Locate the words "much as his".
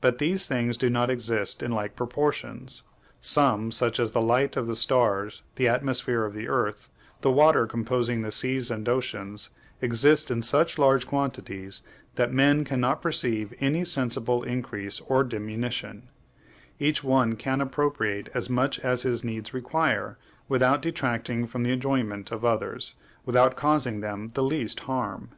18.48-19.24